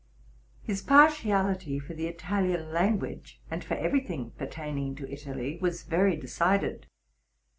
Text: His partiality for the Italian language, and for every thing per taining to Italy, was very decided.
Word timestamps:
His 0.63 0.81
partiality 0.81 1.77
for 1.77 1.93
the 1.93 2.07
Italian 2.07 2.71
language, 2.71 3.39
and 3.51 3.63
for 3.63 3.75
every 3.75 3.99
thing 3.99 4.31
per 4.31 4.47
taining 4.47 4.97
to 4.97 5.07
Italy, 5.07 5.59
was 5.61 5.83
very 5.83 6.15
decided. 6.15 6.87